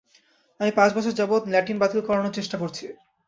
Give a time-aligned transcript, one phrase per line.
[0.59, 2.83] আমি পাঁচ বছর যাবৎ ল্যাটিন বাতিল করানোর চেষ্টা করছি।